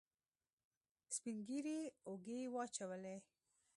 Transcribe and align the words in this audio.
سپينږيري 1.15 1.79
اوږې 2.07 2.39
واچولې. 2.53 3.15